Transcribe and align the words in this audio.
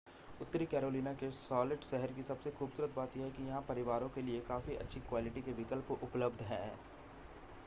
उत्तरी 0.41 0.65
कैरोलिना 0.65 1.11
के 1.13 1.29
शॉलेट 1.31 1.83
शहर 1.83 2.11
की 2.13 2.23
सबसे 2.23 2.51
खूबसूरत 2.51 2.93
बात 2.95 3.17
यह 3.17 3.23
है 3.23 3.31
कि 3.31 3.43
यहां 3.43 3.61
परिवारों 3.67 4.09
के 4.15 4.21
लिए 4.21 4.39
काफ़ी 4.47 4.75
अच्छी 4.77 4.99
क्वालिटी 5.09 5.41
के 5.41 5.53
विकल्प 5.53 5.91
उपलब्ध 5.93 6.41
हैं 6.45 6.65